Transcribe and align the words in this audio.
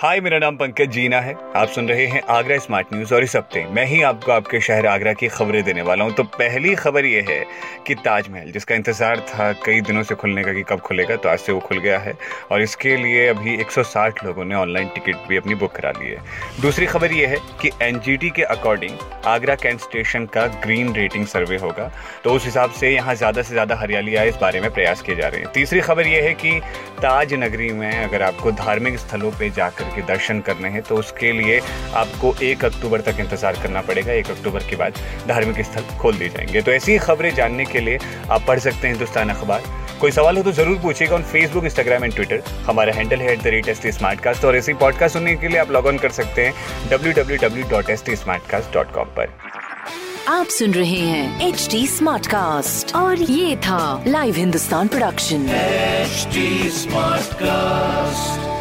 हाय, 0.00 0.20
मेरा 0.20 0.38
नाम 0.38 0.56
पंकज 0.56 0.90
जीना 0.90 1.18
है। 1.20 1.34
आप 1.56 1.68
सुन 1.68 1.88
रहे 1.88 2.04
हैं 2.06 2.20
आगरा 2.30 2.56
स्मार्ट 2.58 2.92
न्यूज़ 2.92 3.12
और 3.14 3.24
इस 3.24 3.34
हफ़्ते 3.36 3.64
मैं 3.70 3.84
ही 3.86 4.00
आपको 4.02 4.32
आपके 4.32 4.60
शहर 4.60 4.86
आगरा 4.86 5.12
की 5.12 5.28
खबरें 5.28 5.62
देने 5.64 5.82
वाला 5.82 6.04
हूँ। 6.04 6.12
तो 6.12 6.22
पहली 6.36 6.74
खबर 6.74 7.04
यह 7.04 7.26
है 7.28 7.44
कि 7.86 7.94
ताजमहल, 7.96 8.50
जिसका 8.52 8.74
इंतज़ार 8.74 9.20
था 9.28 9.50
कई 9.64 9.80
दिनों 9.80 10.02
से 10.02 10.14
खुलने 10.14 10.44
का 10.44 10.52
कि 10.52 10.62
कब 10.68 10.80
खुलेगा 10.80 11.16
तो 11.16 11.28
आज 11.28 11.38
से 11.38 11.52
वो 11.52 11.60
खुल 11.60 11.78
गया 11.78 11.98
है। 11.98 12.14
और 12.50 12.62
इसके 12.62 12.96
लिए 12.96 13.26
अभी 13.28 13.56
160 13.56 14.24
लोगों 14.24 14.44
ने 14.44 14.54
ऑनलाइन 14.54 14.88
टिकट 14.94 15.28
भी 15.28 15.36
अपनी 15.36 15.54
बुक 15.54 15.72
करा 15.72 15.90
ली 15.90 16.10
है। 16.10 16.22
दूसरी 16.60 16.86
खबर 16.86 17.12
यह 17.12 17.28
है 17.28 17.36
कि 17.62 17.70
एनजीटी 17.82 18.30
के 18.30 18.42
अकॉर्डिंग 18.56 18.96
आगरा 19.26 19.54
कैंट 19.56 19.80
स्टेशन 19.80 20.26
का 20.28 20.46
ग्रीन 20.64 20.94
रेटिंग 20.94 21.26
सर्वे 21.26 21.56
होगा। 21.58 21.90
तो 22.24 22.32
उस 22.32 22.44
हिसाब 22.44 22.70
से 22.70 22.94
यहाँ 22.94 23.14
ज़्यादा 23.14 23.42
से 23.42 23.52
ज़्यादा 23.52 23.76
हरियाली 23.76 24.16
आए, 24.16 24.28
इस 24.28 24.36
बारे 24.36 24.60
में 24.60 24.70
प्रयास 24.70 25.02
किए 25.02 25.16
जा 25.16 25.28
रहे 25.28 25.40
हैं। 25.40 25.52
तीसरी 25.52 25.80
खबर 25.82 26.06
यह 26.06 26.24
है 26.24 26.34
कि 26.34 26.58
ताज 27.02 27.34
नगरी 27.34 27.72
में 27.74 27.90
अगर 27.94 28.22
आपको 28.22 28.50
धार्मिक 28.54 28.98
स्थलों 28.98 29.30
पर 29.30 29.48
जाकर 29.52 29.88
के 29.94 30.02
दर्शन 30.06 30.40
करने 30.40 30.68
हैं 30.68 30.82
तो 30.82 30.96
उसके 30.96 31.32
लिए 31.32 31.60
आपको 31.96 32.34
एक 32.42 32.64
अक्टूबर 32.64 33.00
तक 33.00 33.20
इंतज़ार 33.20 33.60
करना 33.62 33.80
पड़ेगा 33.82 34.12
एक 34.12 34.30
अक्टूबर 34.30 34.68
के 34.70 34.76
बाद 34.76 34.98
धार्मिक 35.28 35.64
स्थल 35.66 35.96
खोल 35.98 36.16
दिए 36.16 36.28
जाएँगे। 36.28 36.62
तो 36.62 36.72
ऐसी 36.72 36.98
खबरें 37.00 37.34
जानने 37.34 37.64
के 37.64 37.80
लिए 37.80 37.98
आप 38.30 38.44
पढ़ 38.48 38.58
सकते 38.58 38.86
हैं 38.86 38.94
हिंदुस्तान 38.94 39.30
अखबार। 39.30 39.62
कोई 40.00 40.10
सवाल 40.10 40.36
हो 40.36 40.42
तो 40.42 40.52
ज़रूर 40.52 40.78
पूछिएगा 40.82 41.14
on 41.14 41.22
Facebook 41.22 41.64
Instagram 41.64 42.04
and 42.04 42.14
Twitter 42.14 42.42
हमारा 42.66 42.92
हैंडल 42.94 43.20
है 43.20 43.32
at 43.32 43.42
the 43.42 43.46
rate 43.46 43.68
S 43.68 43.82
T 43.82 43.92
smart 43.92 44.20
cast 44.20 44.44
और 44.44 44.56
ऐसी 44.56 44.74
पॉडकास्ट 44.82 45.14
सुनने 45.14 45.34
के 45.36 45.48
लिए 45.48 45.58
आप 45.58 45.70
लॉग 45.70 45.86
ऑन 45.86 45.98
कर 45.98 46.10
सकते 46.12 46.46
हैं 46.46 46.88
W 46.90 47.12
W 47.12 47.38
W 47.42 47.68
dot 47.70 47.90
S 47.90 48.04
T 48.06 48.16
smart 48.16 48.50
cast 48.50 48.72
dot 48.74 48.92
com 48.94 49.08
पर। 49.18 49.38
आप 50.28 50.46
सुन 50.46 50.74
रहे 50.74 50.98
हैं 51.00 51.48
एच 51.48 51.66
टी 51.70 51.86
स्मार्ट 51.86 52.26
कास्ट 52.26 52.94
और 52.96 53.22
ये 53.22 53.56
था 53.56 54.04
live 54.06 54.34
Hindustan 54.36 54.88
production 54.88 55.46
smart 56.70 57.34
cast 57.34 58.59